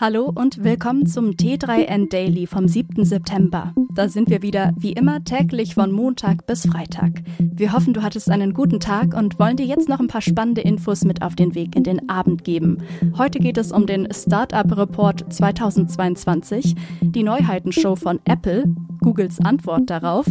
[0.00, 3.04] Hallo und willkommen zum T3N Daily vom 7.
[3.04, 3.74] September.
[3.92, 7.24] Da sind wir wieder, wie immer, täglich von Montag bis Freitag.
[7.40, 10.60] Wir hoffen, du hattest einen guten Tag und wollen dir jetzt noch ein paar spannende
[10.60, 12.78] Infos mit auf den Weg in den Abend geben.
[13.16, 20.26] Heute geht es um den Startup Report 2022, die Neuheitenshow von Apple, Googles Antwort darauf,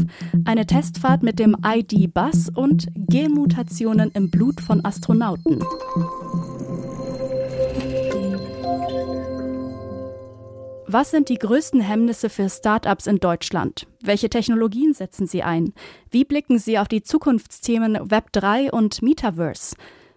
[0.46, 5.62] eine Testfahrt mit dem ID-Bus und Genmutationen im Blut von Astronauten.
[10.90, 13.88] Was sind die größten Hemmnisse für Startups in Deutschland?
[14.02, 15.74] Welche Technologien setzen sie ein?
[16.12, 19.76] Wie blicken sie auf die Zukunftsthemen Web3 und Metaverse?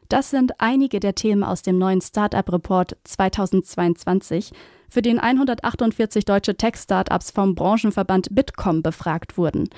[0.09, 4.53] Das sind einige der Themen aus dem neuen Startup Report 2022,
[4.89, 9.69] für den 148 deutsche Tech-Startups vom Branchenverband Bitkom befragt wurden.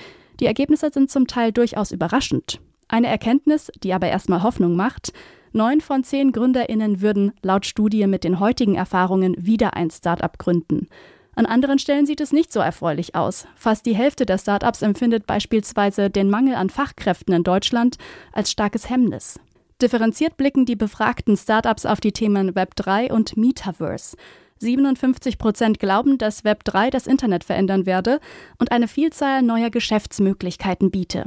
[0.40, 2.60] Die Ergebnisse sind zum Teil durchaus überraschend.
[2.88, 5.14] Eine Erkenntnis, die aber erstmal Hoffnung macht,
[5.54, 10.88] Neun von zehn GründerInnen würden laut Studie mit den heutigen Erfahrungen wieder ein Start-up gründen.
[11.34, 13.46] An anderen Stellen sieht es nicht so erfreulich aus.
[13.54, 17.96] Fast die Hälfte der Start-ups empfindet beispielsweise den Mangel an Fachkräften in Deutschland
[18.32, 19.40] als starkes Hemmnis.
[19.80, 24.16] Differenziert blicken die befragten Start-ups auf die Themen Web3 und Metaverse.
[24.58, 28.20] 57 Prozent glauben, dass Web3 das Internet verändern werde
[28.58, 31.24] und eine Vielzahl neuer Geschäftsmöglichkeiten biete.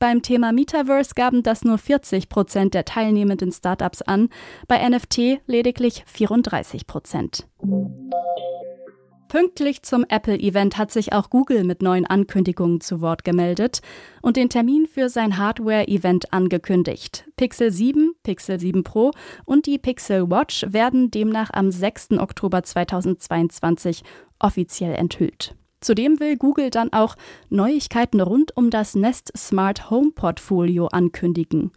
[0.00, 4.30] Beim Thema Metaverse gaben das nur 40 Prozent der teilnehmenden Startups an,
[4.66, 7.46] bei NFT lediglich 34 Prozent.
[9.28, 13.82] Pünktlich zum Apple-Event hat sich auch Google mit neuen Ankündigungen zu Wort gemeldet
[14.22, 17.26] und den Termin für sein Hardware-Event angekündigt.
[17.36, 19.10] Pixel 7, Pixel 7 Pro
[19.44, 22.12] und die Pixel Watch werden demnach am 6.
[22.12, 24.02] Oktober 2022
[24.38, 25.54] offiziell enthüllt.
[25.80, 27.16] Zudem will Google dann auch
[27.48, 31.72] Neuigkeiten rund um das Nest Smart Home Portfolio ankündigen.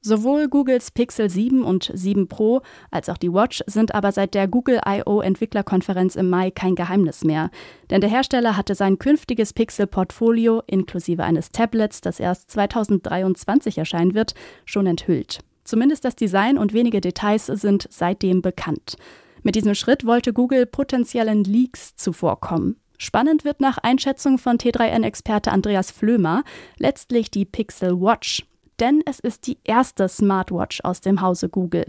[0.00, 4.46] Sowohl Googles Pixel 7 und 7 Pro als auch die Watch sind aber seit der
[4.46, 5.20] Google I.O.
[5.20, 7.50] Entwicklerkonferenz im Mai kein Geheimnis mehr.
[7.90, 14.34] Denn der Hersteller hatte sein künftiges Pixel-Portfolio inklusive eines Tablets, das erst 2023 erscheinen wird,
[14.64, 15.40] schon enthüllt.
[15.64, 18.96] Zumindest das Design und wenige Details sind seitdem bekannt.
[19.42, 22.76] Mit diesem Schritt wollte Google potenziellen Leaks zuvorkommen.
[22.98, 26.42] Spannend wird nach Einschätzung von T3N-Experte Andreas Flömer
[26.78, 28.44] letztlich die Pixel Watch,
[28.80, 31.86] denn es ist die erste Smartwatch aus dem Hause Google.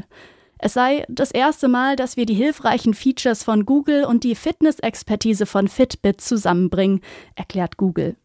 [0.59, 5.45] Es sei das erste Mal, dass wir die hilfreichen Features von Google und die Fitness-Expertise
[5.45, 7.01] von Fitbit zusammenbringen,
[7.35, 8.15] erklärt Google.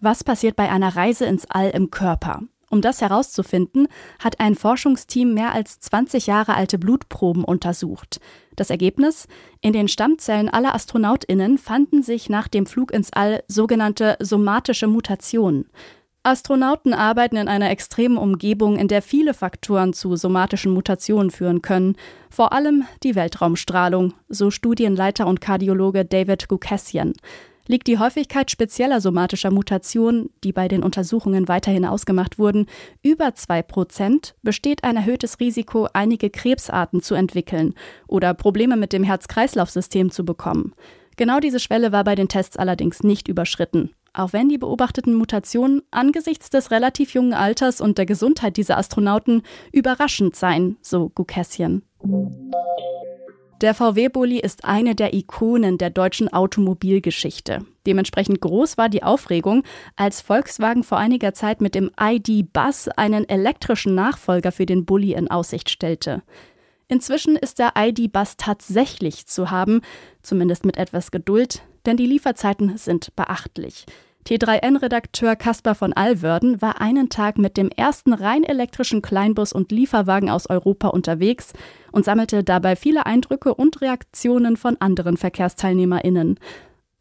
[0.00, 2.42] Was passiert bei einer Reise ins All im Körper?
[2.72, 3.86] Um das herauszufinden,
[4.18, 8.18] hat ein Forschungsteam mehr als 20 Jahre alte Blutproben untersucht.
[8.56, 9.28] Das Ergebnis?
[9.60, 15.68] In den Stammzellen aller Astronautinnen fanden sich nach dem Flug ins All sogenannte somatische Mutationen.
[16.22, 21.96] Astronauten arbeiten in einer extremen Umgebung, in der viele Faktoren zu somatischen Mutationen führen können,
[22.30, 27.12] vor allem die Weltraumstrahlung, so Studienleiter und Kardiologe David Gukassian
[27.66, 32.66] liegt die Häufigkeit spezieller somatischer Mutationen, die bei den Untersuchungen weiterhin ausgemacht wurden,
[33.02, 37.74] über 2 Prozent, besteht ein erhöhtes Risiko, einige Krebsarten zu entwickeln
[38.06, 40.74] oder Probleme mit dem Herz-Kreislauf-System zu bekommen.
[41.16, 43.90] Genau diese Schwelle war bei den Tests allerdings nicht überschritten.
[44.14, 49.42] Auch wenn die beobachteten Mutationen angesichts des relativ jungen Alters und der Gesundheit dieser Astronauten
[49.72, 51.82] überraschend seien, so Gukassian.
[53.62, 57.64] Der VW-Bulli ist eine der Ikonen der deutschen Automobilgeschichte.
[57.86, 59.62] Dementsprechend groß war die Aufregung,
[59.94, 65.30] als Volkswagen vor einiger Zeit mit dem ID-Bus einen elektrischen Nachfolger für den Bulli in
[65.30, 66.24] Aussicht stellte.
[66.88, 69.82] Inzwischen ist der ID-Bus tatsächlich zu haben,
[70.22, 73.86] zumindest mit etwas Geduld, denn die Lieferzeiten sind beachtlich.
[74.26, 80.30] T3N-Redakteur Caspar von Alwörden war einen Tag mit dem ersten rein elektrischen Kleinbus und Lieferwagen
[80.30, 81.52] aus Europa unterwegs
[81.90, 86.38] und sammelte dabei viele Eindrücke und Reaktionen von anderen VerkehrsteilnehmerInnen.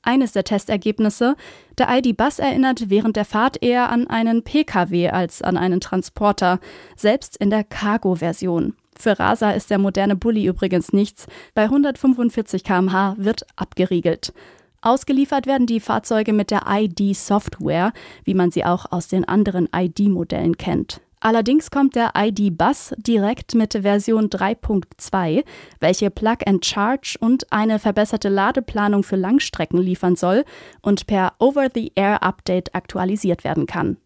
[0.02, 1.36] Eines der Testergebnisse,
[1.78, 6.60] der ID-Bus erinnert während der Fahrt eher an einen Pkw als an einen Transporter,
[6.96, 8.74] selbst in der Cargo-Version.
[8.98, 11.28] Für Rasa ist der moderne Bulli übrigens nichts.
[11.54, 14.34] Bei 145 km/h wird abgeriegelt.
[14.82, 17.94] Ausgeliefert werden die Fahrzeuge mit der ID-Software,
[18.24, 21.02] wie man sie auch aus den anderen ID-Modellen kennt.
[21.20, 25.44] Allerdings kommt der ID-Bus direkt mit Version 3.2,
[25.80, 30.46] welche Plug and Charge und eine verbesserte Ladeplanung für Langstrecken liefern soll
[30.82, 33.98] und per Over-the-Air-Update aktualisiert werden kann.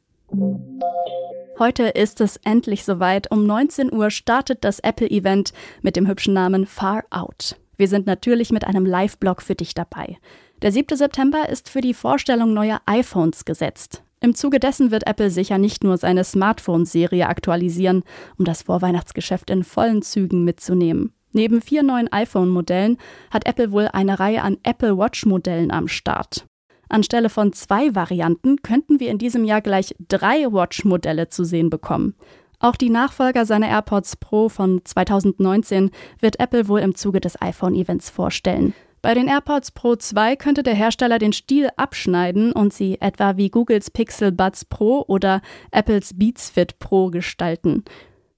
[1.57, 3.31] Heute ist es endlich soweit.
[3.31, 7.55] Um 19 Uhr startet das Apple-Event mit dem hübschen Namen Far Out.
[7.77, 10.17] Wir sind natürlich mit einem Live-Blog für dich dabei.
[10.61, 10.95] Der 7.
[10.95, 14.03] September ist für die Vorstellung neuer iPhones gesetzt.
[14.21, 18.03] Im Zuge dessen wird Apple sicher nicht nur seine Smartphone-Serie aktualisieren,
[18.37, 21.11] um das Vorweihnachtsgeschäft in vollen Zügen mitzunehmen.
[21.33, 22.97] Neben vier neuen iPhone-Modellen
[23.29, 26.47] hat Apple wohl eine Reihe an Apple Watch-Modellen am Start.
[26.87, 32.15] Anstelle von zwei Varianten könnten wir in diesem Jahr gleich drei Watch-Modelle zu sehen bekommen.
[32.59, 35.91] Auch die Nachfolger seiner AirPods Pro von 2019
[36.21, 38.73] wird Apple wohl im Zuge des iPhone-Events vorstellen.
[39.05, 43.51] Bei den AirPods Pro 2 könnte der Hersteller den Stiel abschneiden und sie etwa wie
[43.51, 47.83] Googles Pixel Buds Pro oder Apples Beats Fit Pro gestalten.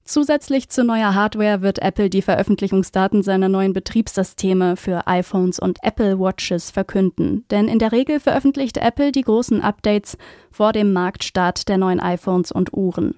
[0.03, 6.19] Zusätzlich zu neuer Hardware wird Apple die Veröffentlichungsdaten seiner neuen Betriebssysteme für iPhones und Apple
[6.19, 7.45] Watches verkünden.
[7.49, 10.17] Denn in der Regel veröffentlicht Apple die großen Updates
[10.51, 13.17] vor dem Marktstart der neuen iPhones und Uhren.